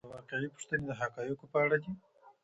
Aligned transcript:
آيا 0.05 0.11
واقعي 0.15 0.47
پوښتنې 0.55 0.83
د 0.87 0.91
حقایقو 1.01 1.45
په 1.51 1.57
اړه 1.65 1.77
دي؟ 1.83 1.91